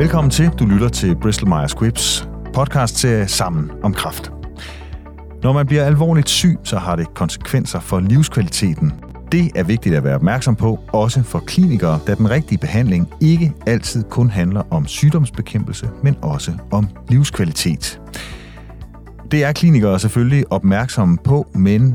Velkommen 0.00 0.30
til. 0.30 0.48
Du 0.58 0.66
lytter 0.66 0.88
til 0.88 1.16
Bristol 1.16 1.48
Myers 1.48 1.70
Squibbs 1.70 2.28
podcast 2.54 2.96
til 2.96 3.28
Sammen 3.28 3.70
om 3.82 3.94
Kraft. 3.94 4.32
Når 5.42 5.52
man 5.52 5.66
bliver 5.66 5.84
alvorligt 5.84 6.28
syg, 6.28 6.58
så 6.64 6.78
har 6.78 6.96
det 6.96 7.14
konsekvenser 7.14 7.80
for 7.80 8.00
livskvaliteten. 8.00 8.92
Det 9.32 9.50
er 9.54 9.62
vigtigt 9.62 9.94
at 9.94 10.04
være 10.04 10.14
opmærksom 10.14 10.56
på, 10.56 10.78
også 10.92 11.22
for 11.22 11.38
klinikere, 11.38 12.00
da 12.06 12.14
den 12.14 12.30
rigtige 12.30 12.58
behandling 12.58 13.08
ikke 13.20 13.52
altid 13.66 14.04
kun 14.04 14.30
handler 14.30 14.62
om 14.70 14.86
sygdomsbekæmpelse, 14.86 15.88
men 16.02 16.16
også 16.22 16.52
om 16.70 16.88
livskvalitet. 17.08 18.00
Det 19.30 19.44
er 19.44 19.52
klinikere 19.52 19.98
selvfølgelig 19.98 20.52
opmærksomme 20.52 21.18
på, 21.24 21.46
men 21.54 21.94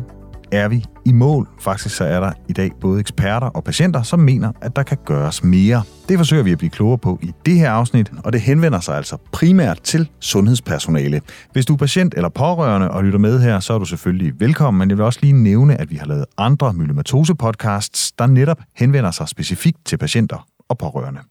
er 0.51 0.67
vi 0.67 0.85
i 1.05 1.11
mål. 1.11 1.47
Faktisk 1.59 1.95
så 1.95 2.03
er 2.03 2.19
der 2.19 2.31
i 2.49 2.53
dag 2.53 2.71
både 2.81 2.99
eksperter 2.99 3.47
og 3.47 3.63
patienter, 3.63 4.01
som 4.01 4.19
mener, 4.19 4.51
at 4.61 4.75
der 4.75 4.83
kan 4.83 4.97
gøres 5.05 5.43
mere. 5.43 5.83
Det 6.09 6.17
forsøger 6.17 6.43
vi 6.43 6.51
at 6.51 6.57
blive 6.57 6.69
klogere 6.69 6.97
på 6.97 7.19
i 7.21 7.31
det 7.45 7.55
her 7.59 7.71
afsnit, 7.71 8.11
og 8.23 8.33
det 8.33 8.41
henvender 8.41 8.79
sig 8.79 8.97
altså 8.97 9.17
primært 9.31 9.81
til 9.81 10.09
sundhedspersonale. 10.19 11.21
Hvis 11.51 11.65
du 11.65 11.73
er 11.73 11.77
patient 11.77 12.13
eller 12.17 12.29
pårørende 12.29 12.91
og 12.91 13.03
lytter 13.03 13.19
med 13.19 13.41
her, 13.41 13.59
så 13.59 13.73
er 13.73 13.79
du 13.79 13.85
selvfølgelig 13.85 14.39
velkommen, 14.39 14.79
men 14.79 14.89
jeg 14.89 14.97
vil 14.97 15.05
også 15.05 15.19
lige 15.21 15.33
nævne, 15.33 15.81
at 15.81 15.89
vi 15.89 15.95
har 15.95 16.05
lavet 16.05 16.25
andre 16.37 16.73
myelomatose-podcasts, 16.73 18.11
der 18.19 18.25
netop 18.25 18.61
henvender 18.75 19.11
sig 19.11 19.29
specifikt 19.29 19.85
til 19.85 19.97
patienter 19.97 20.47
og 20.69 20.77
pårørende. 20.77 21.21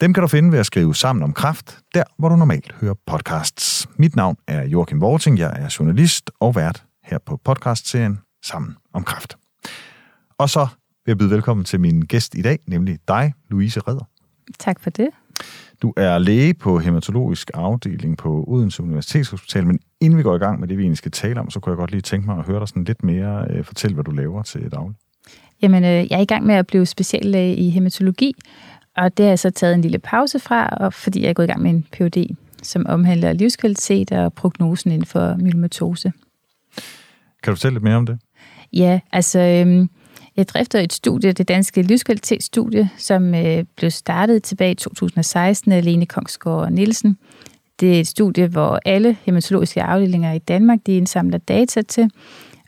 Dem 0.00 0.12
kan 0.12 0.20
du 0.20 0.28
finde 0.28 0.52
ved 0.52 0.58
at 0.58 0.66
skrive 0.66 0.94
sammen 0.94 1.22
om 1.22 1.32
kraft, 1.32 1.78
der 1.94 2.02
hvor 2.18 2.28
du 2.28 2.36
normalt 2.36 2.74
hører 2.80 2.94
podcasts. 3.06 3.88
Mit 3.96 4.16
navn 4.16 4.36
er 4.48 4.64
Joachim 4.64 5.00
Vorting, 5.00 5.38
jeg 5.38 5.52
er 5.56 5.76
journalist 5.78 6.30
og 6.40 6.54
vært 6.54 6.84
her 7.10 7.18
på 7.18 7.36
podcastserien 7.44 8.18
Sammen 8.44 8.76
om 8.92 9.04
Kraft. 9.04 9.36
Og 10.38 10.50
så 10.50 10.68
vil 11.04 11.10
jeg 11.10 11.18
byde 11.18 11.30
velkommen 11.30 11.64
til 11.64 11.80
min 11.80 12.00
gæst 12.00 12.34
i 12.34 12.42
dag, 12.42 12.58
nemlig 12.66 12.98
dig, 13.08 13.32
Louise 13.50 13.80
Redder. 13.80 14.04
Tak 14.58 14.80
for 14.80 14.90
det. 14.90 15.08
Du 15.82 15.92
er 15.96 16.18
læge 16.18 16.54
på 16.54 16.78
hematologisk 16.78 17.50
afdeling 17.54 18.16
på 18.16 18.44
Odense 18.48 18.82
Universitetshospital, 18.82 19.66
men 19.66 19.80
inden 20.00 20.18
vi 20.18 20.22
går 20.22 20.34
i 20.34 20.38
gang 20.38 20.60
med 20.60 20.68
det, 20.68 20.78
vi 20.78 20.82
egentlig 20.82 20.98
skal 20.98 21.10
tale 21.10 21.40
om, 21.40 21.50
så 21.50 21.60
kunne 21.60 21.70
jeg 21.70 21.76
godt 21.76 21.90
lige 21.90 22.00
tænke 22.00 22.26
mig 22.26 22.38
at 22.38 22.46
høre 22.46 22.60
dig 22.60 22.68
sådan 22.68 22.84
lidt 22.84 23.04
mere 23.04 23.46
øh, 23.50 23.64
fortælle, 23.64 23.94
hvad 23.94 24.04
du 24.04 24.10
laver 24.10 24.42
til 24.42 24.70
daglig. 24.72 24.96
Jamen, 25.62 25.84
øh, 25.84 25.90
jeg 25.90 26.16
er 26.16 26.22
i 26.22 26.24
gang 26.24 26.46
med 26.46 26.54
at 26.54 26.66
blive 26.66 26.86
speciallæge 26.86 27.56
i 27.56 27.70
hematologi, 27.70 28.34
og 28.96 29.16
det 29.16 29.24
har 29.24 29.30
jeg 29.30 29.38
så 29.38 29.50
taget 29.50 29.74
en 29.74 29.82
lille 29.82 29.98
pause 29.98 30.38
fra, 30.38 30.66
og 30.66 30.94
fordi 30.94 31.22
jeg 31.22 31.28
er 31.28 31.32
gået 31.32 31.46
i 31.46 31.50
gang 31.50 31.62
med 31.62 31.70
en 31.70 31.86
PhD, 31.92 32.36
som 32.62 32.86
omhandler 32.88 33.32
livskvalitet 33.32 34.12
og 34.12 34.32
prognosen 34.32 34.92
inden 34.92 35.06
for 35.06 35.36
myelomatose. 35.36 36.12
Kan 37.42 37.50
du 37.50 37.56
fortælle 37.56 37.74
lidt 37.74 37.84
mere 37.84 37.96
om 37.96 38.06
det? 38.06 38.18
Ja, 38.72 39.00
altså 39.12 39.40
øhm, 39.40 39.88
jeg 40.36 40.48
drifter 40.48 40.80
et 40.80 40.92
studie, 40.92 41.32
det 41.32 41.48
danske 41.48 41.82
livskvalitetsstudie, 41.82 42.90
som 42.96 43.34
øh, 43.34 43.64
blev 43.76 43.90
startet 43.90 44.42
tilbage 44.42 44.70
i 44.70 44.74
2016 44.74 45.72
af 45.72 45.84
Lene 45.84 46.06
Kongsgaard 46.06 46.72
Nielsen. 46.72 47.16
Det 47.80 47.96
er 47.96 48.00
et 48.00 48.06
studie, 48.06 48.46
hvor 48.46 48.80
alle 48.84 49.16
hematologiske 49.22 49.82
afdelinger 49.82 50.32
i 50.32 50.38
Danmark 50.38 50.78
de 50.86 50.96
indsamler 50.96 51.38
data 51.38 51.82
til, 51.82 52.10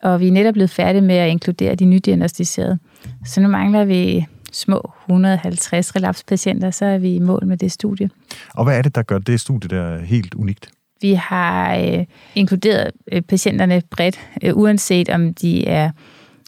og 0.02 0.20
vi 0.20 0.28
er 0.28 0.32
netop 0.32 0.52
blevet 0.52 0.70
færdige 0.70 1.02
med 1.02 1.14
at 1.14 1.30
inkludere 1.30 1.74
de 1.74 1.84
nydiagnostiserede. 1.84 2.78
Så 3.24 3.40
nu 3.40 3.48
mangler 3.48 3.84
vi 3.84 4.26
små 4.52 4.92
150 5.04 5.96
relapspatienter, 5.96 6.70
så 6.70 6.84
er 6.84 6.98
vi 6.98 7.14
i 7.14 7.18
mål 7.18 7.46
med 7.46 7.56
det 7.56 7.72
studie. 7.72 8.10
Og 8.54 8.64
hvad 8.64 8.78
er 8.78 8.82
det, 8.82 8.94
der 8.94 9.02
gør 9.02 9.18
det 9.18 9.40
studie 9.40 9.68
der 9.68 9.98
helt 9.98 10.34
unikt? 10.34 10.70
Vi 11.02 11.12
har 11.14 11.76
øh, 11.76 12.04
inkluderet 12.34 12.90
øh, 13.12 13.22
patienterne 13.22 13.82
bredt, 13.90 14.20
øh, 14.42 14.56
uanset 14.56 15.08
om 15.08 15.34
de 15.34 15.66
er 15.66 15.90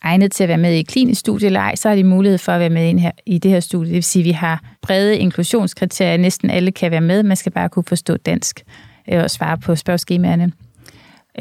egnet 0.02 0.32
til 0.32 0.44
at 0.44 0.48
være 0.48 0.58
med 0.58 0.72
i 0.72 0.82
klinisk 0.82 1.20
studie 1.20 1.46
eller 1.46 1.60
ej, 1.60 1.74
så 1.74 1.88
har 1.88 1.96
de 1.96 2.04
mulighed 2.04 2.38
for 2.38 2.52
at 2.52 2.60
være 2.60 2.70
med 2.70 2.98
her, 2.98 3.10
i 3.26 3.38
det 3.38 3.50
her 3.50 3.60
studie. 3.60 3.88
Det 3.88 3.94
vil 3.94 4.02
sige, 4.02 4.20
at 4.22 4.26
vi 4.26 4.30
har 4.30 4.62
brede 4.82 5.18
inklusionskriterier. 5.18 6.16
Næsten 6.16 6.50
alle 6.50 6.72
kan 6.72 6.90
være 6.90 7.00
med. 7.00 7.22
Man 7.22 7.36
skal 7.36 7.52
bare 7.52 7.68
kunne 7.68 7.84
forstå 7.84 8.16
dansk 8.16 8.64
øh, 9.12 9.22
og 9.22 9.30
svare 9.30 9.58
på 9.58 9.76
spørgeskemaerne. 9.76 10.52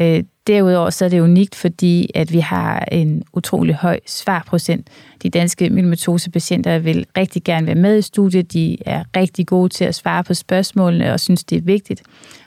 Øh, 0.02 0.24
derudover 0.48 0.90
så 0.90 1.06
er 1.06 1.10
det 1.10 1.20
unikt, 1.20 1.56
fordi 1.56 2.10
at 2.16 2.34
vi 2.34 2.40
har 2.40 2.80
en 2.92 3.24
utrolig 3.34 3.76
høj 3.76 4.00
svarprocent. 4.08 4.88
De 5.24 5.30
danske 5.30 5.70
myelomatose-patienter 5.70 6.80
vil 6.80 7.06
rigtig 7.18 7.44
gerne 7.44 7.68
være 7.68 7.76
med 7.76 7.98
i 7.98 8.02
studiet. 8.02 8.54
De 8.54 8.78
er 8.86 9.04
rigtig 9.16 9.48
gode 9.48 9.70
til 9.70 9.86
at 9.86 9.96
svare 9.96 10.24
på 10.24 10.34
spørgsmålene 10.34 11.14
og 11.14 11.20
synes, 11.20 11.44
det 11.44 11.58
er 11.58 11.62
vigtigt. 11.62 12.04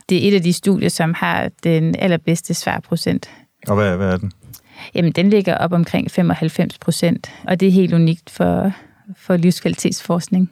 Det 0.08 0.24
er 0.24 0.28
et 0.28 0.34
af 0.34 0.42
de 0.42 0.52
studier, 0.52 0.88
som 0.88 1.14
har 1.14 1.50
den 1.64 1.94
allerbedste 1.98 2.54
svarprocent. 2.54 3.30
Og 3.68 3.74
hvad, 3.74 3.96
hvad 3.96 4.12
er 4.12 4.16
den? 4.16 4.32
Jamen, 4.94 5.12
den 5.12 5.30
ligger 5.30 5.58
op 5.58 5.72
omkring 5.72 6.10
95 6.10 6.78
procent, 6.78 7.32
og 7.44 7.60
det 7.60 7.68
er 7.68 7.72
helt 7.72 7.94
unikt 7.94 8.30
for, 8.30 8.72
for 9.16 9.36
livskvalitetsforskning. 9.36 10.50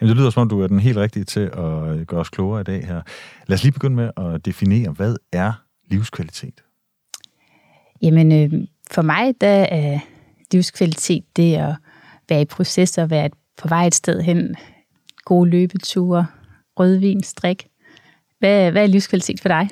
Jamen, 0.00 0.08
det 0.08 0.16
lyder 0.16 0.30
som 0.30 0.40
om, 0.40 0.48
du 0.48 0.60
er 0.60 0.66
den 0.66 0.80
helt 0.80 0.96
rigtige 0.96 1.24
til 1.24 1.40
at 1.40 2.06
gøre 2.06 2.20
os 2.20 2.28
klogere 2.28 2.60
i 2.60 2.64
dag 2.64 2.86
her. 2.86 3.02
Lad 3.46 3.54
os 3.54 3.62
lige 3.62 3.72
begynde 3.72 3.96
med 3.96 4.10
at 4.16 4.46
definere, 4.46 4.90
hvad 4.90 5.16
er 5.32 5.63
livskvalitet? 5.90 6.64
Jamen, 8.02 8.32
øh, 8.32 8.68
for 8.90 9.02
mig, 9.02 9.34
der 9.40 9.66
er 9.70 9.98
livskvalitet 10.52 11.24
det 11.36 11.54
at 11.54 11.74
være 12.28 12.42
i 12.42 12.44
proces 12.44 12.98
og 12.98 13.10
være 13.10 13.30
på 13.62 13.68
vej 13.68 13.86
et 13.86 13.94
sted 13.94 14.20
hen. 14.20 14.56
Gode 15.24 15.50
løbeture, 15.50 16.26
rødvin, 16.78 17.22
strik. 17.22 17.66
Hvad, 18.38 18.70
hvad 18.70 18.82
er 18.82 18.86
livskvalitet 18.86 19.40
for 19.40 19.48
dig? 19.48 19.68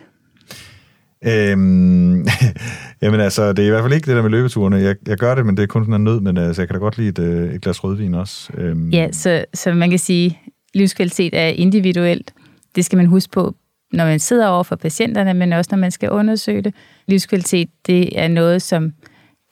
Øhm, 1.24 2.26
jamen 3.02 3.20
altså, 3.20 3.52
det 3.52 3.62
er 3.62 3.66
i 3.66 3.70
hvert 3.70 3.82
fald 3.82 3.92
ikke 3.92 4.06
det 4.06 4.16
der 4.16 4.22
med 4.22 4.30
løbeturene. 4.30 4.76
Jeg, 4.76 4.96
jeg 5.06 5.18
gør 5.18 5.34
det, 5.34 5.46
men 5.46 5.56
det 5.56 5.62
er 5.62 5.66
kun 5.66 5.84
sådan 5.84 5.94
en 5.94 6.04
nød, 6.04 6.20
men 6.20 6.36
altså, 6.36 6.62
jeg 6.62 6.68
kan 6.68 6.74
da 6.74 6.78
godt 6.78 6.98
lide 6.98 7.08
et, 7.08 7.18
øh, 7.18 7.54
et 7.54 7.60
glas 7.60 7.84
rødvin 7.84 8.14
også. 8.14 8.52
Øhm. 8.58 8.90
Ja, 8.90 9.12
så, 9.12 9.44
så 9.54 9.74
man 9.74 9.90
kan 9.90 9.98
sige, 9.98 10.40
livskvalitet 10.74 11.34
er 11.34 11.46
individuelt. 11.46 12.34
Det 12.74 12.84
skal 12.84 12.96
man 12.96 13.06
huske 13.06 13.30
på, 13.32 13.54
når 13.92 14.04
man 14.04 14.19
sidder 14.19 14.48
over 14.48 14.62
for 14.62 14.76
patienterne, 14.76 15.34
men 15.34 15.53
også 15.53 15.69
når 15.72 15.78
man 15.78 15.91
skal 15.91 16.10
undersøge 16.10 16.62
det. 16.62 16.75
Livskvalitet, 17.06 17.70
det 17.86 18.19
er 18.20 18.28
noget, 18.28 18.62
som 18.62 18.92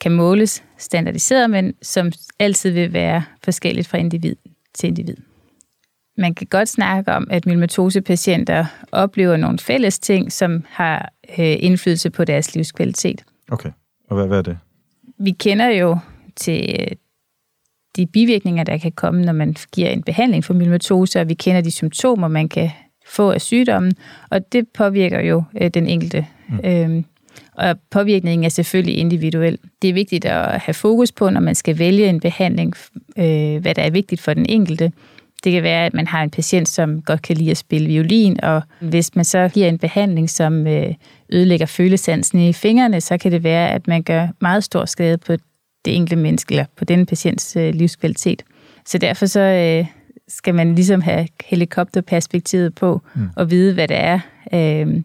kan 0.01 0.11
måles 0.11 0.63
standardiseret, 0.77 1.49
men 1.49 1.73
som 1.81 2.11
altid 2.39 2.71
vil 2.71 2.93
være 2.93 3.23
forskelligt 3.43 3.87
fra 3.87 3.97
individ 3.97 4.35
til 4.73 4.87
individ. 4.87 5.17
Man 6.17 6.35
kan 6.35 6.47
godt 6.47 6.69
snakke 6.69 7.11
om, 7.11 7.27
at 7.31 7.45
myelomatose-patienter 7.45 8.65
oplever 8.91 9.37
nogle 9.37 9.59
fælles 9.59 9.99
ting, 9.99 10.31
som 10.31 10.65
har 10.69 11.13
øh, 11.29 11.55
indflydelse 11.59 12.09
på 12.09 12.25
deres 12.25 12.55
livskvalitet. 12.55 13.23
Okay, 13.51 13.71
og 14.09 14.15
hvad, 14.15 14.27
hvad 14.27 14.37
er 14.37 14.41
det? 14.41 14.57
Vi 15.19 15.31
kender 15.31 15.67
jo 15.67 15.97
til 16.35 16.75
øh, 16.79 16.95
de 17.95 18.05
bivirkninger, 18.05 18.63
der 18.63 18.77
kan 18.77 18.91
komme, 18.91 19.25
når 19.25 19.33
man 19.33 19.55
giver 19.73 19.89
en 19.89 20.03
behandling 20.03 20.45
for 20.45 20.53
myelomatose, 20.53 21.21
og 21.21 21.29
vi 21.29 21.33
kender 21.33 21.61
de 21.61 21.71
symptomer, 21.71 22.27
man 22.27 22.49
kan 22.49 22.69
få 23.11 23.31
af 23.31 23.41
sygdommen, 23.41 23.93
og 24.29 24.51
det 24.51 24.67
påvirker 24.67 25.19
jo 25.19 25.43
øh, 25.61 25.69
den 25.69 25.87
enkelte. 25.87 26.25
Mm. 26.49 26.59
Øhm, 26.69 27.05
og 27.53 27.79
påvirkningen 27.91 28.45
er 28.45 28.49
selvfølgelig 28.49 28.97
individuel. 28.97 29.57
Det 29.81 29.89
er 29.89 29.93
vigtigt 29.93 30.25
at 30.25 30.61
have 30.61 30.73
fokus 30.73 31.11
på, 31.11 31.29
når 31.29 31.39
man 31.39 31.55
skal 31.55 31.79
vælge 31.79 32.09
en 32.09 32.19
behandling, 32.19 32.73
øh, 33.17 33.61
hvad 33.61 33.75
der 33.75 33.81
er 33.81 33.89
vigtigt 33.89 34.21
for 34.21 34.33
den 34.33 34.45
enkelte. 34.49 34.91
Det 35.43 35.51
kan 35.51 35.63
være, 35.63 35.85
at 35.85 35.93
man 35.93 36.07
har 36.07 36.23
en 36.23 36.29
patient, 36.29 36.69
som 36.69 37.01
godt 37.01 37.21
kan 37.21 37.37
lide 37.37 37.51
at 37.51 37.57
spille 37.57 37.87
violin, 37.87 38.43
og 38.43 38.61
hvis 38.79 39.15
man 39.15 39.25
så 39.25 39.49
giver 39.53 39.69
en 39.69 39.77
behandling, 39.77 40.29
som 40.29 40.67
øh, 40.67 40.93
ødelægger 41.29 41.65
følesansen 41.65 42.39
i 42.39 42.53
fingrene, 42.53 43.01
så 43.01 43.17
kan 43.17 43.31
det 43.31 43.43
være, 43.43 43.71
at 43.71 43.87
man 43.87 44.03
gør 44.03 44.27
meget 44.41 44.63
stor 44.63 44.85
skade 44.85 45.17
på 45.17 45.33
det 45.85 45.95
enkelte 45.95 46.15
menneske, 46.15 46.53
eller 46.53 46.65
på 46.77 46.85
den 46.85 47.05
patients 47.05 47.55
øh, 47.55 47.73
livskvalitet. 47.73 48.43
Så 48.85 48.97
derfor 48.97 49.25
så 49.25 49.39
øh, 49.39 49.85
skal 50.31 50.55
man 50.55 50.75
ligesom 50.75 51.01
have 51.01 51.27
helikopterperspektivet 51.45 52.75
på, 52.75 53.01
mm. 53.15 53.29
og 53.35 53.51
vide, 53.51 53.73
hvad 53.73 53.87
det 53.87 53.97
er 53.97 54.19
øh, 54.53 55.01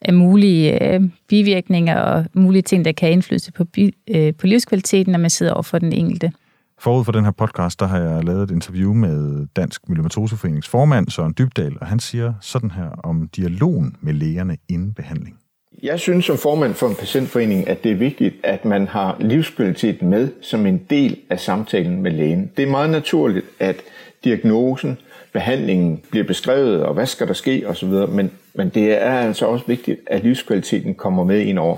af 0.00 0.14
mulige 0.14 0.92
øh, 0.92 1.02
bivirkninger 1.28 2.00
og 2.00 2.24
mulige 2.32 2.62
ting, 2.62 2.84
der 2.84 2.92
kan 2.92 3.12
indflyde 3.12 3.52
på, 3.52 3.64
bi, 3.64 3.94
øh, 4.10 4.34
på 4.34 4.46
livskvaliteten, 4.46 5.12
når 5.12 5.18
man 5.18 5.30
sidder 5.30 5.52
over 5.52 5.62
for 5.62 5.78
den 5.78 5.92
enkelte. 5.92 6.32
Forud 6.78 7.04
for 7.04 7.12
den 7.12 7.24
her 7.24 7.30
podcast, 7.30 7.80
der 7.80 7.86
har 7.86 7.98
jeg 7.98 8.24
lavet 8.24 8.42
et 8.42 8.50
interview 8.50 8.92
med 8.94 9.46
Dansk 9.56 9.88
Myelomatoseforenings 9.88 10.68
formand, 10.68 11.08
Søren 11.08 11.34
Dybdal, 11.38 11.76
og 11.80 11.86
han 11.86 12.00
siger 12.00 12.34
sådan 12.40 12.70
her 12.70 12.88
om 12.88 13.28
dialogen 13.36 13.96
med 14.00 14.12
lægerne 14.12 14.56
inden 14.68 14.94
behandling. 14.94 15.36
Jeg 15.82 16.00
synes 16.00 16.24
som 16.24 16.36
formand 16.36 16.74
for 16.74 16.88
en 16.88 16.94
patientforening, 16.94 17.68
at 17.68 17.84
det 17.84 17.92
er 17.92 17.96
vigtigt, 17.96 18.34
at 18.42 18.64
man 18.64 18.88
har 18.88 19.16
livskvalitet 19.20 20.02
med 20.02 20.28
som 20.40 20.66
en 20.66 20.86
del 20.90 21.18
af 21.30 21.40
samtalen 21.40 22.02
med 22.02 22.10
lægen. 22.10 22.50
Det 22.56 22.62
er 22.62 22.70
meget 22.70 22.90
naturligt, 22.90 23.46
at 23.58 23.76
diagnosen, 24.24 24.98
behandlingen 25.32 26.02
bliver 26.10 26.26
beskrevet, 26.26 26.82
og 26.82 26.94
hvad 26.94 27.06
skal 27.06 27.26
der 27.26 27.32
ske 27.32 27.64
osv., 27.66 27.88
men, 27.88 28.30
men 28.54 28.68
det 28.68 28.92
er 28.92 29.18
altså 29.18 29.46
også 29.46 29.64
vigtigt, 29.66 30.00
at 30.06 30.22
livskvaliteten 30.22 30.94
kommer 30.94 31.24
med 31.24 31.40
ind 31.40 31.58
over. 31.58 31.76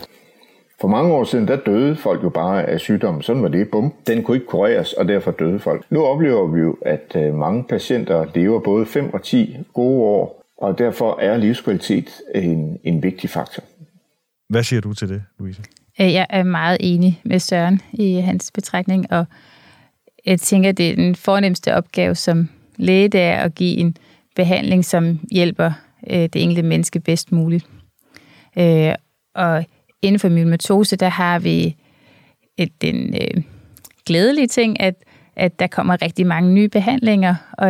For 0.81 0.89
mange 0.89 1.15
år 1.15 1.25
siden, 1.25 1.49
der 1.49 1.57
døde 1.57 1.97
folk 1.97 2.25
jo 2.25 2.29
bare 2.29 2.65
af 2.65 2.81
sygdommen. 2.81 3.23
Sådan 3.23 3.43
var 3.43 3.49
det. 3.49 3.71
Bum. 3.71 3.93
Den 4.07 4.23
kunne 4.23 4.37
ikke 4.37 4.47
kureres, 4.47 4.93
og 4.93 5.09
derfor 5.09 5.31
døde 5.31 5.59
folk. 5.59 5.85
Nu 5.91 6.05
oplever 6.05 6.47
vi 6.47 6.61
jo, 6.61 6.77
at 6.83 7.17
øh, 7.17 7.35
mange 7.35 7.65
patienter 7.65 8.27
lever 8.35 8.61
både 8.61 8.87
5 8.87 9.15
og 9.15 9.23
10 9.23 9.57
gode 9.75 10.03
år, 10.03 10.43
og 10.57 10.79
derfor 10.79 11.19
er 11.21 11.37
livskvalitet 11.37 12.21
en, 12.35 12.79
en 12.85 13.03
vigtig 13.03 13.31
faktor. 13.31 13.63
Hvad 14.53 14.63
siger 14.63 14.81
du 14.81 14.95
til 14.95 15.09
det, 15.09 15.23
Louise? 15.39 15.63
Øh, 16.01 16.13
jeg 16.13 16.27
er 16.31 16.43
meget 16.43 16.77
enig 16.81 17.21
med 17.25 17.39
Søren 17.39 17.81
i 17.93 18.15
hans 18.15 18.51
betragtning, 18.55 19.13
og 19.13 19.27
jeg 20.27 20.41
tænker, 20.41 20.73
det 20.73 20.91
er 20.91 20.97
den 20.97 21.15
fornemmeste 21.15 21.75
opgave 21.75 22.15
som 22.15 22.49
læge, 22.77 23.09
det 23.09 23.21
er 23.21 23.37
at 23.37 23.55
give 23.55 23.77
en 23.77 23.97
behandling, 24.37 24.85
som 24.85 25.21
hjælper 25.31 25.73
øh, 26.11 26.17
det 26.19 26.37
enkelte 26.37 26.63
menneske 26.63 27.01
bedst 27.01 27.33
muligt. 27.33 27.67
Øh, 28.59 28.95
og 29.35 29.65
inden 30.03 30.19
for 30.19 30.29
myelomatose, 30.29 30.97
der 30.97 31.09
har 31.09 31.39
vi 31.39 31.77
et, 32.57 32.83
den 32.83 33.15
glædelige 34.07 34.47
ting, 34.47 34.81
at, 34.81 34.95
at 35.37 35.59
der 35.59 35.67
kommer 35.67 36.03
rigtig 36.03 36.27
mange 36.27 36.53
nye 36.53 36.69
behandlinger, 36.69 37.35
og, 37.53 37.69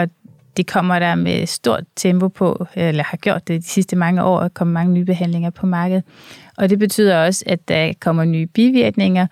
og 0.00 0.08
det 0.56 0.66
kommer 0.66 0.98
der 0.98 1.14
med 1.14 1.46
stort 1.46 1.84
tempo 1.96 2.28
på, 2.28 2.66
eller 2.74 3.04
har 3.04 3.16
gjort 3.16 3.48
det 3.48 3.62
de 3.62 3.68
sidste 3.68 3.96
mange 3.96 4.24
år, 4.24 4.40
at 4.40 4.54
komme 4.54 4.72
mange 4.72 4.92
nye 4.92 5.04
behandlinger 5.04 5.50
på 5.50 5.66
markedet. 5.66 6.04
Og 6.56 6.70
det 6.70 6.78
betyder 6.78 7.24
også, 7.24 7.44
at 7.46 7.68
der 7.68 7.92
kommer 8.00 8.24
nye 8.24 8.46
bivirkninger, 8.46 9.26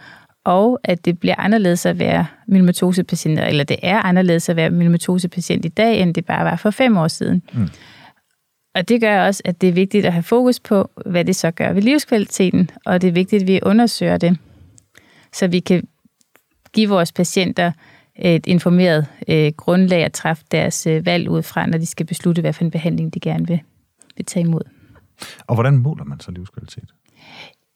og 0.44 0.80
at 0.84 1.04
det 1.04 1.18
bliver 1.18 1.34
anderledes 1.38 1.86
at 1.86 1.98
være 1.98 2.26
myelomatosepatient, 2.46 3.40
eller 3.40 3.64
det 3.64 3.76
er 3.82 4.02
anderledes 4.02 4.48
at 4.48 4.56
være 4.56 4.70
myelomatosepatient 4.70 5.64
i 5.64 5.68
dag, 5.68 6.00
end 6.00 6.14
det 6.14 6.26
bare 6.26 6.44
var 6.44 6.56
for 6.56 6.70
fem 6.70 6.96
år 6.96 7.08
siden. 7.08 7.42
Mm. 7.52 7.68
Og 8.74 8.88
det 8.88 9.00
gør 9.00 9.26
også, 9.26 9.42
at 9.44 9.60
det 9.60 9.68
er 9.68 9.72
vigtigt 9.72 10.06
at 10.06 10.12
have 10.12 10.22
fokus 10.22 10.60
på, 10.60 10.90
hvad 11.06 11.24
det 11.24 11.36
så 11.36 11.50
gør 11.50 11.72
ved 11.72 11.82
livskvaliteten, 11.82 12.70
og 12.86 13.02
det 13.02 13.08
er 13.08 13.12
vigtigt, 13.12 13.42
at 13.42 13.48
vi 13.48 13.60
undersøger 13.62 14.16
det, 14.16 14.38
så 15.32 15.46
vi 15.46 15.60
kan 15.60 15.88
give 16.72 16.88
vores 16.88 17.12
patienter 17.12 17.72
et 18.18 18.46
informeret 18.46 19.06
øh, 19.28 19.52
grundlag 19.56 20.04
at 20.04 20.12
træffe 20.12 20.44
deres 20.50 20.86
øh, 20.86 21.06
valg 21.06 21.30
ud 21.30 21.42
fra, 21.42 21.66
når 21.66 21.78
de 21.78 21.86
skal 21.86 22.06
beslutte, 22.06 22.40
hvad 22.40 22.52
for 22.52 22.64
en 22.64 22.70
behandling 22.70 23.14
de 23.14 23.20
gerne 23.20 23.46
vil, 23.46 23.60
vil 24.16 24.26
tage 24.26 24.46
imod. 24.46 24.62
Og 25.46 25.54
hvordan 25.54 25.76
måler 25.76 26.04
man 26.04 26.20
så 26.20 26.30
livskvalitet? 26.30 26.94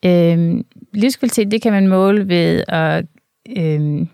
Øhm, 0.05 0.65
livskvalitet, 0.93 1.51
det 1.51 1.61
kan 1.61 1.71
man 1.71 1.87
måle 1.87 2.27
ved 2.27 2.63
at 2.67 3.05
øhm, 3.57 4.07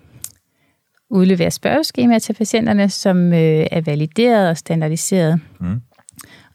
udlevere 1.09 1.51
spørgeskemaer 1.51 2.19
til 2.19 2.33
patienterne, 2.33 2.89
som 2.89 3.33
øh, 3.33 3.65
er 3.71 3.81
valideret 3.81 4.49
og 4.49 4.57
standardiseret. 4.57 5.41
Mm. 5.59 5.81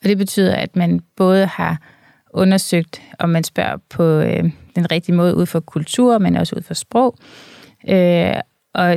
Og 0.02 0.08
det 0.08 0.18
betyder, 0.18 0.56
at 0.56 0.76
man 0.76 1.00
både 1.16 1.46
har 1.46 1.78
undersøgt, 2.30 3.02
om 3.18 3.30
man 3.30 3.44
spørger 3.44 3.76
på 3.90 4.02
øh, 4.02 4.44
den 4.76 4.90
rigtige 4.92 5.14
måde 5.14 5.36
ud 5.36 5.46
for 5.46 5.60
kultur, 5.60 6.18
men 6.18 6.36
også 6.36 6.56
ud 6.56 6.62
for 6.62 6.74
sprog. 6.74 7.16
Øh, 7.88 8.34
og 8.74 8.96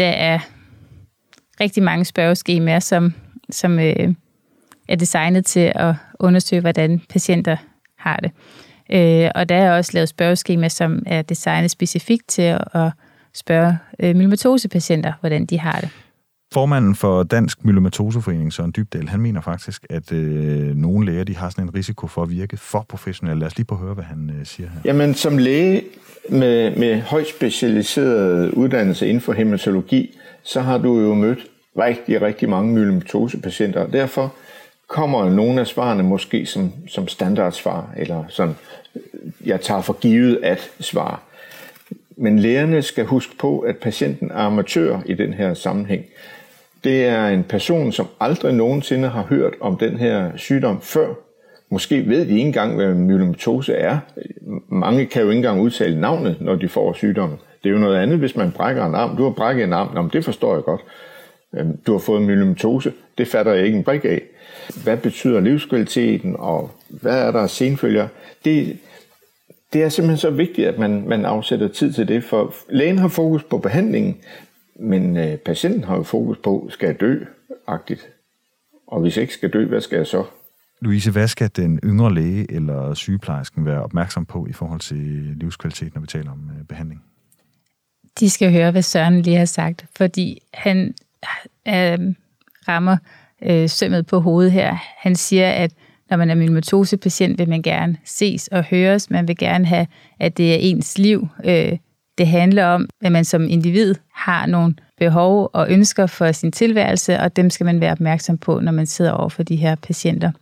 der 0.00 0.08
er 0.08 0.38
rigtig 1.60 1.82
mange 1.82 2.04
spørgeskemaer, 2.04 2.78
som, 2.78 3.14
som 3.50 3.78
øh, 3.78 4.14
er 4.88 4.96
designet 4.96 5.46
til 5.46 5.72
at 5.74 5.94
undersøge, 6.20 6.60
hvordan 6.60 7.00
patienter 7.08 7.56
har 7.98 8.16
det. 8.16 8.30
Øh, 8.92 9.30
og 9.34 9.48
der 9.48 9.54
er 9.54 9.76
også 9.76 9.90
lavet 9.94 10.08
spørgeskemaer, 10.08 10.68
som 10.68 11.02
er 11.06 11.22
designet 11.22 11.70
specifikt 11.70 12.28
til 12.28 12.42
at 12.74 12.90
spørge 13.34 13.78
øh, 14.00 14.16
myelomatosepatienter, 14.16 15.12
hvordan 15.20 15.46
de 15.46 15.58
har 15.58 15.80
det. 15.80 15.90
Formanden 16.54 16.94
for 16.94 17.22
Dansk 17.22 17.64
Myelomatoseforening, 17.64 18.52
Søren 18.52 18.72
Dybdal, 18.76 19.08
han 19.08 19.20
mener 19.20 19.40
faktisk, 19.40 19.86
at 19.90 20.12
øh, 20.12 20.76
nogle 20.76 21.06
læger 21.06 21.24
de 21.24 21.36
har 21.36 21.50
sådan 21.50 21.64
en 21.64 21.74
risiko 21.74 22.06
for 22.06 22.22
at 22.22 22.30
virke 22.30 22.56
for 22.56 22.86
professionelle. 22.88 23.40
Lad 23.40 23.46
os 23.46 23.56
lige 23.56 23.66
på 23.66 23.76
høre, 23.76 23.94
hvad 23.94 24.04
han 24.04 24.30
øh, 24.40 24.46
siger 24.46 24.68
her. 24.68 24.80
Jamen, 24.84 25.14
som 25.14 25.38
læge 25.38 25.82
med, 26.28 26.76
med 26.76 27.00
højt 27.00 27.28
specialiseret 27.28 28.50
uddannelse 28.50 29.08
inden 29.08 29.20
for 29.20 29.32
hematologi, 29.32 30.18
så 30.42 30.60
har 30.60 30.78
du 30.78 31.00
jo 31.00 31.14
mødt 31.14 31.38
rigtig, 31.78 32.22
rigtig 32.22 32.48
mange 32.48 32.74
myelomatosepatienter, 32.74 33.80
og 33.80 33.92
derfor 33.92 34.34
kommer 34.88 35.30
nogle 35.30 35.60
af 35.60 35.66
svarene 35.66 36.02
måske 36.02 36.46
som, 36.46 36.72
som 36.88 37.08
standardsvar, 37.08 37.92
eller 37.96 38.24
som 38.28 38.54
jeg 39.44 39.60
tager 39.60 39.82
for 39.82 39.92
givet 39.92 40.38
at 40.42 40.70
svare. 40.80 41.16
Men 42.16 42.38
lægerne 42.38 42.82
skal 42.82 43.04
huske 43.04 43.36
på, 43.38 43.58
at 43.58 43.76
patienten 43.76 44.30
er 44.30 44.34
amatør 44.34 44.98
i 45.06 45.14
den 45.14 45.32
her 45.32 45.54
sammenhæng. 45.54 46.04
Det 46.84 47.04
er 47.04 47.26
en 47.26 47.44
person, 47.44 47.92
som 47.92 48.06
aldrig 48.20 48.54
nogensinde 48.54 49.08
har 49.08 49.22
hørt 49.22 49.52
om 49.60 49.76
den 49.76 49.96
her 49.96 50.30
sygdom 50.36 50.80
før. 50.80 51.14
Måske 51.70 52.08
ved 52.08 52.26
de 52.26 52.30
ikke 52.30 52.40
engang, 52.40 52.74
hvad 52.76 52.94
myelomatose 52.94 53.74
er. 53.74 53.98
Mange 54.68 55.06
kan 55.06 55.22
jo 55.22 55.28
ikke 55.28 55.38
engang 55.38 55.60
udtale 55.60 56.00
navnet, 56.00 56.36
når 56.40 56.54
de 56.54 56.68
får 56.68 56.92
sygdommen. 56.92 57.38
Det 57.62 57.68
er 57.68 57.72
jo 57.72 57.78
noget 57.78 57.96
andet, 57.96 58.18
hvis 58.18 58.36
man 58.36 58.52
brækker 58.52 58.86
en 58.86 58.94
arm. 58.94 59.16
Du 59.16 59.22
har 59.22 59.30
brækket 59.30 59.64
en 59.64 59.72
arm. 59.72 59.94
Nå, 59.94 60.08
det 60.12 60.24
forstår 60.24 60.54
jeg 60.54 60.64
godt. 60.64 60.80
Øhm, 61.54 61.76
du 61.86 61.92
har 61.92 61.98
fået 61.98 62.22
myelomatose. 62.22 62.92
Det 63.18 63.28
fatter 63.28 63.52
jeg 63.52 63.66
ikke 63.66 63.78
en 63.78 63.84
brik 63.84 64.04
af. 64.04 64.22
Hvad 64.84 64.96
betyder 64.96 65.40
livskvaliteten, 65.40 66.36
og 66.38 66.70
hvad 66.88 67.18
er 67.26 67.30
der 67.30 67.46
senfølger? 67.46 68.08
Det, 68.44 68.78
det 69.72 69.82
er 69.82 69.88
simpelthen 69.88 70.18
så 70.18 70.30
vigtigt, 70.30 70.68
at 70.68 70.78
man, 70.78 71.04
man 71.06 71.24
afsætter 71.24 71.68
tid 71.68 71.92
til 71.92 72.08
det, 72.08 72.24
for 72.24 72.54
lægen 72.68 72.98
har 72.98 73.08
fokus 73.08 73.42
på 73.42 73.58
behandlingen, 73.58 74.16
men 74.80 75.16
øh, 75.16 75.36
patienten 75.36 75.84
har 75.84 75.96
jo 75.96 76.02
fokus 76.02 76.38
på, 76.44 76.68
skal 76.70 76.86
jeg 76.86 77.00
dø, 77.00 77.24
agtigt. 77.66 78.08
Og 78.86 79.00
hvis 79.00 79.16
jeg 79.16 79.22
ikke 79.22 79.34
skal 79.34 79.50
dø, 79.50 79.66
hvad 79.66 79.80
skal 79.80 79.96
jeg 79.96 80.06
så? 80.06 80.24
Louise, 80.80 81.10
hvad 81.10 81.28
skal 81.28 81.50
den 81.56 81.80
yngre 81.84 82.14
læge 82.14 82.52
eller 82.52 82.94
sygeplejersken 82.94 83.66
være 83.66 83.82
opmærksom 83.82 84.26
på 84.26 84.46
i 84.46 84.52
forhold 84.52 84.80
til 84.80 84.96
livskvalitet, 85.36 85.94
når 85.94 86.00
vi 86.00 86.06
taler 86.06 86.30
om 86.30 86.50
øh, 86.58 86.66
behandling? 86.66 87.04
De 88.20 88.30
skal 88.30 88.52
høre, 88.52 88.70
hvad 88.70 88.82
Søren 88.82 89.22
lige 89.22 89.36
har 89.36 89.44
sagt, 89.44 89.86
fordi 89.96 90.42
han 90.54 90.94
øh, 91.68 91.98
rammer 92.68 92.96
øh, 93.42 93.68
sømmet 93.68 94.06
på 94.06 94.20
hovedet 94.20 94.52
her. 94.52 94.76
Han 94.96 95.16
siger, 95.16 95.50
at 95.50 95.72
når 96.10 96.16
man 96.16 96.30
er 96.30 96.34
myelomatosepatient, 96.34 97.38
vil 97.38 97.48
man 97.48 97.62
gerne 97.62 97.96
ses 98.04 98.48
og 98.48 98.64
høres. 98.64 99.10
Man 99.10 99.28
vil 99.28 99.36
gerne 99.36 99.66
have, 99.66 99.86
at 100.20 100.36
det 100.36 100.52
er 100.52 100.58
ens 100.58 100.98
liv, 100.98 101.28
øh, 101.44 101.78
det 102.18 102.26
handler 102.28 102.64
om, 102.64 102.88
at 103.00 103.12
man 103.12 103.24
som 103.24 103.42
individ 103.42 103.94
har 104.20 104.46
nogle 104.46 104.74
behov 104.98 105.50
og 105.52 105.70
ønsker 105.70 106.06
for 106.06 106.32
sin 106.32 106.52
tilværelse, 106.52 107.18
og 107.18 107.36
dem 107.36 107.50
skal 107.50 107.64
man 107.64 107.80
være 107.80 107.92
opmærksom 107.92 108.38
på, 108.38 108.60
når 108.60 108.72
man 108.72 108.86
sidder 108.86 109.12
over 109.12 109.28
for 109.28 109.42
de 109.42 109.56
her 109.56 109.74
patienter. 109.74 110.32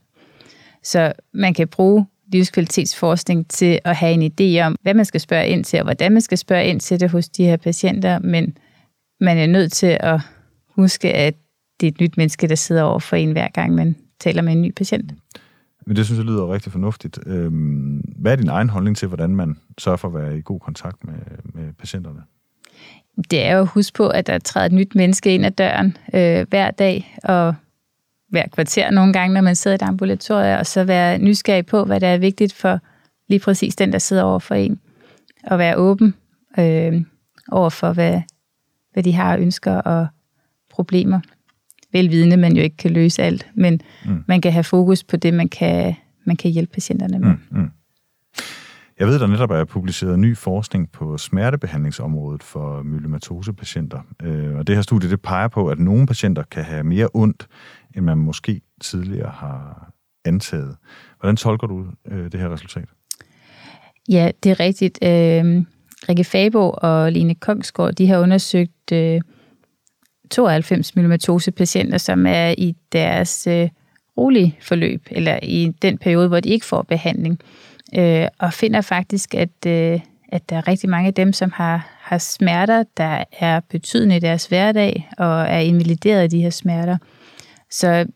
Så 0.83 1.13
man 1.35 1.55
kan 1.55 1.69
bruge 1.69 2.07
livskvalitetsforskning 2.33 3.49
til 3.49 3.79
at 3.85 3.97
have 3.97 4.13
en 4.13 4.33
idé 4.33 4.67
om, 4.67 4.77
hvad 4.83 4.95
man 4.95 5.05
skal 5.05 5.21
spørge 5.21 5.49
ind 5.49 5.65
til, 5.65 5.79
og 5.79 5.85
hvordan 5.85 6.13
man 6.13 6.21
skal 6.21 6.39
spørge 6.39 6.67
ind 6.67 6.81
til 6.81 7.01
det 7.01 7.11
hos 7.11 7.29
de 7.29 7.45
her 7.45 7.57
patienter, 7.57 8.19
men 8.19 8.57
man 9.21 9.39
er 9.39 9.47
nødt 9.47 9.73
til 9.73 9.97
at 10.01 10.21
huske, 10.69 11.15
at 11.15 11.35
det 11.81 11.87
er 11.87 11.93
et 11.93 12.01
nyt 12.01 12.17
menneske, 12.17 12.49
der 12.49 12.55
sidder 12.55 12.83
over 12.83 12.99
for 12.99 13.17
en 13.17 13.33
hver 13.33 13.49
gang, 13.49 13.75
man 13.75 13.97
taler 14.21 14.43
med 14.43 14.53
en 14.53 14.63
ny 14.63 14.73
patient. 14.77 15.13
Men 15.87 15.97
det 15.97 16.05
synes 16.05 16.19
jeg 16.19 16.27
lyder 16.27 16.53
rigtig 16.53 16.73
fornuftigt. 16.73 17.19
Øhm, 17.27 17.97
hvad 18.19 18.33
er 18.33 18.37
din 18.37 18.49
egen 18.49 18.69
holdning 18.69 18.97
til, 18.97 19.09
hvordan 19.09 19.37
man 19.37 19.57
sørger 19.79 19.97
for 19.97 20.09
at 20.09 20.15
være 20.15 20.39
i 20.39 20.43
god 20.45 20.61
kontakt 20.61 21.05
med, 21.05 21.15
med 21.55 21.73
patienterne? 21.73 22.21
Det 23.31 23.45
er 23.45 23.55
jo 23.55 23.61
at 23.61 23.67
huske 23.67 23.95
på, 23.95 24.09
at 24.09 24.27
der 24.27 24.39
træder 24.39 24.67
et 24.67 24.73
nyt 24.73 24.95
menneske 24.95 25.35
ind 25.35 25.47
ad 25.47 25.51
døren 25.51 25.97
øh, 26.15 26.47
hver 26.49 26.71
dag, 26.71 27.19
og 27.25 27.55
hver 28.29 28.49
kvarter 28.49 28.91
nogle 28.91 29.13
gange, 29.13 29.35
når 29.35 29.41
man 29.41 29.57
sidder 29.57 29.75
i 29.75 29.81
et 29.83 29.89
ambulatorie, 29.89 30.59
og 30.59 30.67
så 30.67 30.85
være 30.85 31.19
nysgerrig 31.19 31.67
på, 31.67 31.85
hvad 31.85 32.01
der 32.01 32.09
er 32.09 32.19
vigtigt 32.19 32.53
for 32.53 32.81
lige 33.29 33.41
præcis 33.41 33.77
den, 33.77 33.93
der 33.93 33.99
sidder 33.99 34.23
over 34.23 34.39
for 34.39 34.55
en. 34.55 34.81
Og 35.45 35.59
være 35.59 35.77
åben 35.77 36.15
øh, 36.59 37.03
over 37.49 37.71
for, 37.71 37.93
hvad, 37.93 38.21
hvad 38.93 39.03
de 39.03 39.13
har 39.13 39.37
ønsker 39.37 39.73
og 39.73 40.07
problemer 40.71 41.21
velvidende, 41.93 42.37
man 42.37 42.57
jo 42.57 42.63
ikke 42.63 42.77
kan 42.77 42.91
løse 42.91 43.23
alt, 43.23 43.47
men 43.55 43.81
mm. 44.05 44.25
man 44.27 44.41
kan 44.41 44.53
have 44.53 44.65
fokus 44.65 45.05
på 45.05 45.17
det, 45.17 45.35
man 45.35 45.49
kan, 45.49 45.95
man 46.25 46.37
kan 46.37 46.51
hjælpe 46.51 46.73
patienterne 46.73 47.19
med. 47.19 47.29
Mm, 47.29 47.61
mm. 47.61 47.71
Jeg 48.99 49.07
ved, 49.07 49.19
der 49.19 49.27
netop 49.27 49.51
er 49.51 49.65
publiceret 49.65 50.19
ny 50.19 50.37
forskning 50.37 50.93
på 50.93 51.19
smertebehandlingsområdet 51.19 52.43
for 52.43 52.83
myelomatosepatienter. 52.83 54.01
Øh, 54.23 54.57
og 54.57 54.67
det 54.67 54.75
her 54.75 54.83
studie 54.83 55.11
det 55.11 55.23
peger 55.23 55.49
på, 55.49 55.69
at 55.69 55.79
nogle 55.79 56.07
patienter 56.07 56.43
kan 56.43 56.65
have 56.65 56.85
mere 56.85 57.09
ondt, 57.15 57.47
end 57.97 58.05
man 58.05 58.19
måske 58.19 58.61
tidligere 58.81 59.31
har 59.31 59.91
antaget. 60.25 60.77
Hvordan 61.21 61.37
tolker 61.37 61.67
du 61.67 61.87
øh, 62.11 62.33
det 62.33 62.41
her 62.41 62.53
resultat? 62.53 62.89
Ja, 64.09 64.31
det 64.43 64.51
er 64.51 64.61
rigtigt. 64.61 64.99
Øh, 65.03 65.65
Rikke 66.09 66.25
Fabo 66.25 66.71
og 66.77 67.13
Line 67.13 67.35
Kongsgaard, 67.35 67.95
de 67.95 68.09
har 68.09 68.19
undersøgt 68.19 68.93
øh, 68.93 69.21
92 70.31 70.97
myelomatose 70.97 71.51
patienter, 71.51 71.99
som 71.99 72.27
er 72.27 72.55
i 72.59 72.77
deres 72.93 73.47
øh, 73.47 73.69
rolige 74.17 74.57
forløb, 74.63 75.07
eller 75.11 75.39
i 75.43 75.73
den 75.83 75.99
periode, 75.99 76.29
hvor 76.29 76.41
de 76.41 76.49
ikke 76.49 76.67
får 76.67 76.83
behandling, 76.83 77.41
øh, 77.43 77.68
øh, 77.97 78.27
og 78.39 78.53
finder 78.53 78.81
faktisk, 78.81 79.35
at, 79.35 79.67
øh, 79.67 80.01
at 80.29 80.51
der 80.51 80.57
er 80.57 80.69
rigtig 80.69 80.91
mange 80.91 81.07
af 81.07 81.15
dem, 81.15 81.33
som 81.33 81.53
har, 81.55 81.99
har 82.01 82.19
smerter, 82.19 82.85
der 82.97 83.25
er 83.41 83.61
betydende 83.61 84.17
i 84.17 84.21
deres 84.21 84.47
hverdag, 84.47 85.09
og 85.19 85.41
er 85.41 85.59
invalideret 85.59 86.21
af 86.21 86.31
de 86.31 86.43
her 86.43 86.51
smerter. 86.51 86.99
Så 87.71 88.07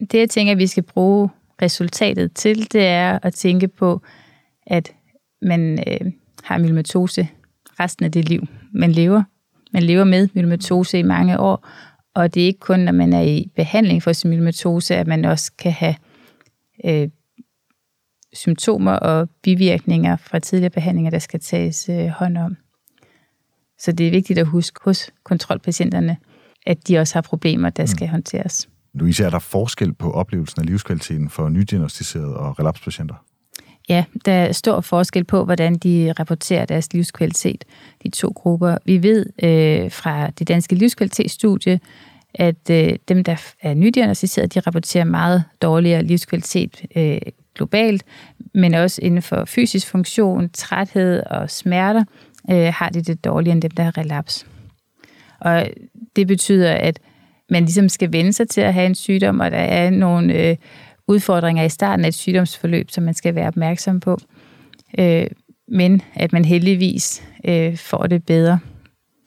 det, 0.00 0.18
jeg 0.18 0.30
tænker, 0.30 0.54
vi 0.54 0.66
skal 0.66 0.82
bruge 0.82 1.28
resultatet 1.62 2.34
til, 2.34 2.72
det 2.72 2.86
er 2.86 3.18
at 3.22 3.34
tænke 3.34 3.68
på, 3.68 4.02
at 4.66 4.92
man 5.42 5.84
øh, 5.86 6.12
har 6.44 6.58
myelomatose 6.58 7.28
resten 7.80 8.04
af 8.04 8.12
det 8.12 8.28
liv, 8.28 8.46
man 8.72 8.92
lever, 8.92 9.22
man 9.72 9.82
lever 9.82 10.04
med 10.04 10.28
myelomatose 10.34 10.98
i 10.98 11.02
mange 11.02 11.40
år, 11.40 11.68
og 12.14 12.34
det 12.34 12.42
er 12.42 12.46
ikke 12.46 12.60
kun, 12.60 12.80
når 12.80 12.92
man 12.92 13.12
er 13.12 13.20
i 13.20 13.50
behandling 13.56 14.02
for 14.02 14.12
sin 14.12 14.30
myelomatose, 14.30 14.96
at 14.96 15.06
man 15.06 15.24
også 15.24 15.52
kan 15.58 15.72
have 15.72 15.94
øh, 16.84 17.08
symptomer 18.32 18.92
og 18.92 19.28
bivirkninger 19.42 20.16
fra 20.16 20.38
tidligere 20.38 20.70
behandlinger, 20.70 21.10
der 21.10 21.18
skal 21.18 21.40
tages 21.40 21.88
øh, 21.88 22.06
hånd 22.06 22.38
om. 22.38 22.56
Så 23.78 23.92
det 23.92 24.06
er 24.06 24.10
vigtigt 24.10 24.38
at 24.38 24.46
huske 24.46 24.80
hos 24.84 25.10
kontrolpatienterne, 25.24 26.16
at 26.66 26.88
de 26.88 26.98
også 26.98 27.14
har 27.14 27.20
problemer, 27.20 27.70
der 27.70 27.82
mm. 27.82 27.86
skal 27.86 28.08
håndteres. 28.08 28.68
Louise, 28.94 29.24
er 29.24 29.30
der 29.30 29.38
forskel 29.38 29.92
på 29.94 30.12
oplevelsen 30.12 30.60
af 30.60 30.66
livskvaliteten 30.66 31.30
for 31.30 31.48
nydiagnostiserede 31.48 32.36
og 32.36 32.58
relapspatienter? 32.58 33.14
Ja, 33.88 34.04
der 34.24 34.32
er 34.32 34.52
stor 34.52 34.80
forskel 34.80 35.24
på, 35.24 35.44
hvordan 35.44 35.74
de 35.74 36.12
rapporterer 36.18 36.64
deres 36.64 36.92
livskvalitet, 36.92 37.64
de 38.02 38.10
to 38.10 38.32
grupper. 38.36 38.76
Vi 38.84 39.02
ved 39.02 39.26
øh, 39.42 39.90
fra 39.90 40.30
det 40.30 40.48
danske 40.48 40.74
livskvalitetsstudie, 40.74 41.80
at 42.34 42.70
øh, 42.70 42.96
dem, 43.08 43.24
der 43.24 43.36
er 43.60 43.74
nydiagnostiseret, 43.74 44.54
de 44.54 44.60
rapporterer 44.60 45.04
meget 45.04 45.44
dårligere 45.62 46.02
livskvalitet 46.02 46.82
øh, 46.96 47.18
globalt, 47.54 48.04
men 48.54 48.74
også 48.74 49.00
inden 49.02 49.22
for 49.22 49.44
fysisk 49.44 49.86
funktion, 49.86 50.50
træthed 50.50 51.22
og 51.26 51.50
smerter, 51.50 52.04
øh, 52.50 52.72
har 52.74 52.88
de 52.88 53.02
det 53.02 53.24
dårligere 53.24 53.52
end 53.52 53.62
dem, 53.62 53.70
der 53.70 53.82
har 53.82 53.98
relaps. 53.98 54.46
Og 55.40 55.66
det 56.16 56.26
betyder, 56.26 56.72
at 56.72 57.00
man 57.50 57.62
ligesom 57.62 57.88
skal 57.88 58.12
vende 58.12 58.32
sig 58.32 58.48
til 58.48 58.60
at 58.60 58.74
have 58.74 58.86
en 58.86 58.94
sygdom, 58.94 59.40
og 59.40 59.50
der 59.50 59.56
er 59.56 59.90
nogle 59.90 60.34
øh, 60.34 60.56
udfordringer 61.06 61.64
i 61.64 61.68
starten 61.68 62.04
af 62.04 62.08
et 62.08 62.14
sygdomsforløb, 62.14 62.90
som 62.90 63.04
man 63.04 63.14
skal 63.14 63.34
være 63.34 63.46
opmærksom 63.46 64.00
på. 64.00 64.18
Øh, 64.98 65.26
men 65.68 66.02
at 66.14 66.32
man 66.32 66.44
heldigvis 66.44 67.22
øh, 67.44 67.76
får 67.76 68.06
det 68.06 68.26
bedre 68.26 68.58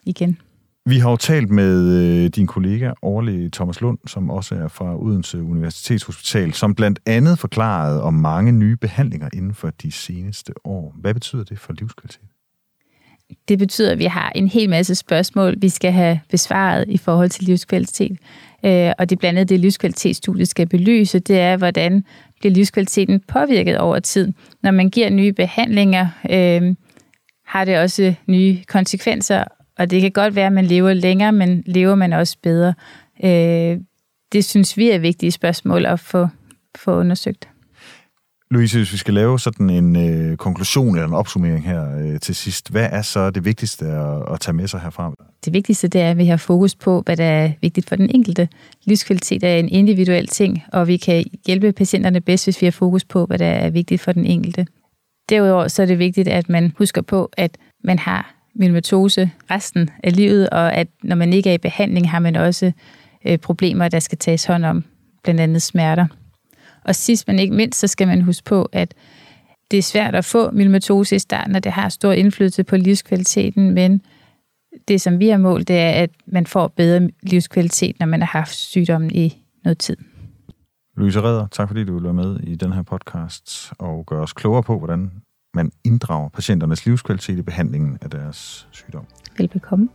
igen. 0.06 0.38
Vi 0.86 0.98
har 0.98 1.10
jo 1.10 1.16
talt 1.16 1.50
med 1.50 2.00
øh, 2.00 2.30
din 2.30 2.48
kollega, 2.48 2.92
overlæge 3.02 3.50
Thomas 3.50 3.82
Lund, 3.82 3.98
som 4.08 4.30
også 4.30 4.56
er 4.56 4.68
fra 4.68 5.02
Odense 5.02 5.42
Universitetshospital, 5.42 6.54
som 6.54 6.76
blandt 6.76 7.00
andet 7.06 7.40
forklarede 7.40 8.04
om 8.04 8.14
mange 8.14 8.52
nye 8.52 8.76
behandlinger 8.76 9.30
inden 9.34 9.54
for 9.54 9.70
de 9.70 9.92
seneste 9.92 10.54
år. 10.64 10.96
Hvad 10.96 11.14
betyder 11.14 11.44
det 11.44 11.60
for 11.60 11.74
livskvalitet? 11.74 12.22
Det 13.48 13.60
betyder, 13.60 13.92
at 13.92 14.00
vi 14.00 14.06
har 14.06 14.32
en 14.36 14.48
hel 14.48 14.70
masse 14.70 14.96
spørgsmål, 14.96 15.56
vi 15.58 15.70
skal 15.70 15.92
have 15.92 16.20
besvaret 16.30 16.86
i 16.88 16.98
forhold 16.98 17.30
til 17.30 17.44
livskvalitet. 17.44 18.18
Øh, 18.66 18.92
og 19.00 19.10
det 19.10 19.20
blandt 19.20 19.40
andet 19.40 19.50
det 19.50 19.60
livskvalitetsstudiet 19.60 20.48
skal 20.48 20.68
belyse, 20.70 21.20
det 21.20 21.40
er, 21.40 21.58
hvordan 21.58 22.04
bliver 22.40 22.54
livskvaliteten 22.54 23.20
påvirket 23.28 23.78
over 23.78 24.00
tid. 24.00 24.34
Når 24.64 24.72
man 24.72 24.90
giver 24.90 25.10
nye 25.10 25.34
behandlinger, 25.34 26.08
øh, 26.30 26.76
har 27.46 27.66
det 27.66 27.78
også 27.78 28.14
nye 28.28 28.64
konsekvenser, 28.68 29.44
og 29.80 29.92
det 29.92 30.02
kan 30.02 30.12
godt 30.12 30.36
være, 30.36 30.48
at 30.48 30.54
man 30.54 30.66
lever 30.66 30.94
længere, 30.94 31.32
men 31.32 31.64
lever 31.66 31.96
man 31.96 32.14
også 32.14 32.38
bedre? 32.44 32.74
Øh, 33.24 33.78
det 34.32 34.46
synes 34.46 34.78
vi 34.78 34.92
er 34.92 35.00
vigtige 35.00 35.32
spørgsmål 35.32 35.86
at 35.86 36.00
få, 36.00 36.28
få 36.76 36.96
undersøgt. 36.96 37.48
Louise, 38.52 38.78
hvis 38.78 38.94
vi 38.94 38.98
skal 38.98 39.14
lave 39.14 39.40
sådan 39.40 39.70
en 39.70 39.96
øh, 39.96 40.38
konklusion 40.38 40.96
eller 40.96 41.08
en 41.08 41.14
opsummering 41.14 41.66
her 41.66 41.98
øh, 41.98 42.20
til 42.20 42.36
sidst, 42.36 42.72
hvad 42.72 42.90
er 42.92 43.02
så 43.02 43.30
det 43.30 43.46
vigtigste 43.46 43.86
at, 43.86 44.34
at 44.34 44.40
tage 44.40 44.56
med 44.56 44.68
sig 44.68 44.80
herfra? 44.80 45.14
Det 45.46 45.54
vigtigste 45.54 45.88
det 45.88 46.02
er, 46.02 46.12
at 46.12 46.18
vi 46.18 46.26
har 46.26 46.38
fokus 46.38 46.76
på, 46.76 47.02
hvad 47.06 47.18
der 47.18 47.26
er 47.26 47.52
vigtigt 47.62 47.90
for 47.90 47.96
den 47.96 48.10
enkelte. 48.10 48.48
Livskvalitet 48.84 49.44
er 49.44 49.56
en 49.56 49.70
individuel 49.70 50.28
ting, 50.28 50.64
og 50.74 50.88
vi 50.88 50.98
kan 50.98 51.26
hjælpe 51.46 51.72
patienterne 51.72 52.22
bedst, 52.22 52.46
hvis 52.46 52.62
vi 52.62 52.66
har 52.66 52.72
fokus 52.72 53.06
på, 53.06 53.26
hvad 53.26 53.38
der 53.38 53.46
er 53.46 53.70
vigtigt 53.70 54.02
for 54.02 54.12
den 54.12 54.26
enkelte. 54.26 54.68
Derudover 55.30 55.68
så 55.68 55.82
er 55.82 55.86
det 55.86 56.00
vigtigt, 56.00 56.28
at 56.28 56.50
man 56.50 56.74
husker 56.78 57.02
på, 57.02 57.30
at 57.38 57.58
man 57.84 58.00
har 58.00 58.36
myelmatose 58.56 59.32
resten 59.52 59.90
af 60.04 60.16
livet, 60.16 60.50
og 60.50 60.74
at 60.74 60.88
når 61.04 61.16
man 61.16 61.34
ikke 61.34 61.50
er 61.50 61.54
i 61.54 61.58
behandling, 61.58 62.10
har 62.10 62.20
man 62.20 62.36
også 62.36 62.72
øh, 63.26 63.38
problemer, 63.38 63.88
der 63.88 64.00
skal 64.00 64.18
tages 64.18 64.46
hånd 64.46 64.66
om, 64.66 64.84
blandt 65.24 65.42
andet 65.42 65.62
smerter. 65.62 66.08
Og 66.86 66.96
sidst 66.96 67.28
men 67.28 67.40
ikke 67.40 67.56
mindst, 67.56 67.80
så 67.80 67.88
skal 67.88 68.08
man 68.08 68.22
huske 68.22 68.46
på, 68.46 68.70
at 68.72 68.94
det 69.72 69.78
er 69.78 69.84
svært 69.84 70.16
at 70.16 70.26
få 70.26 70.52
myelmatose 70.52 71.16
i 71.16 71.20
starten, 71.20 71.56
og 71.56 71.64
det 71.64 71.72
har 71.72 71.90
stor 71.90 72.12
indflydelse 72.12 72.64
på 72.64 72.78
livskvaliteten, 72.78 73.72
men 73.72 74.02
det, 74.88 75.02
som 75.02 75.20
vi 75.20 75.28
har 75.28 75.38
målt, 75.38 75.68
det 75.68 75.80
er, 75.80 75.90
at 75.90 76.10
man 76.26 76.48
får 76.48 76.68
bedre 76.68 77.10
livskvalitet, 77.24 78.00
når 78.00 78.08
man 78.08 78.20
har 78.22 78.28
haft 78.28 78.56
sygdommen 78.56 79.12
i 79.12 79.44
noget 79.64 79.78
tid. 79.78 79.98
Louise 80.98 81.22
Redder, 81.22 81.48
tak 81.48 81.68
fordi 81.68 81.84
du 81.84 81.94
ville 81.94 82.04
være 82.04 82.14
med 82.14 82.40
i 82.40 82.56
den 82.56 82.74
her 82.74 82.82
podcast 82.82 83.74
og 83.80 84.06
gøre 84.06 84.22
os 84.22 84.34
klogere 84.34 84.64
på, 84.64 84.78
hvordan 84.78 85.12
man 85.54 85.72
inddrager 85.84 86.30
patienternes 86.30 86.86
livskvalitet 86.86 87.38
i 87.38 87.42
behandlingen 87.42 87.98
af 88.02 88.10
deres 88.10 88.68
sygdom. 88.72 89.06
Velbekomme. 89.38 89.90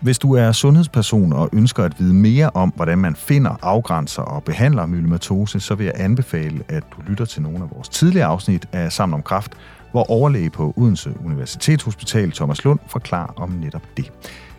Hvis 0.00 0.18
du 0.18 0.32
er 0.32 0.52
sundhedsperson 0.52 1.32
og 1.32 1.48
ønsker 1.52 1.84
at 1.84 1.94
vide 1.98 2.14
mere 2.14 2.50
om, 2.54 2.72
hvordan 2.76 2.98
man 2.98 3.16
finder, 3.16 3.56
afgrænser 3.62 4.22
og 4.22 4.44
behandler 4.44 4.86
myelomatose, 4.86 5.60
så 5.60 5.74
vil 5.74 5.84
jeg 5.84 5.94
anbefale, 5.96 6.64
at 6.68 6.84
du 6.96 7.02
lytter 7.06 7.24
til 7.24 7.42
nogle 7.42 7.58
af 7.58 7.70
vores 7.70 7.88
tidligere 7.88 8.26
afsnit 8.26 8.68
af 8.72 8.92
Sammen 8.92 9.14
om 9.14 9.22
Kraft, 9.22 9.52
hvor 9.90 10.10
overlæge 10.10 10.50
på 10.50 10.74
Odense 10.76 11.14
Universitetshospital 11.24 12.32
Thomas 12.32 12.64
Lund 12.64 12.78
forklarer 12.86 13.32
om 13.36 13.50
netop 13.50 13.82
det. 13.96 14.12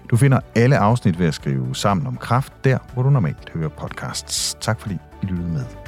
Du 0.10 0.18
finder 0.18 0.40
alle 0.56 0.78
afsnit 0.78 1.20
ved 1.20 1.28
at 1.28 1.34
skrive 1.34 1.76
Sammen 1.76 2.08
om 2.08 2.18
Kraft 2.18 2.54
der, 2.64 2.78
hvor 2.94 3.04
du 3.04 3.10
normalt 3.10 3.50
hører 3.54 3.70
podcasts. 3.70 4.58
Tak 4.62 4.80
fordi 4.82 4.96
I 5.24 5.26
lyttede 5.26 5.50
med. 5.50 5.83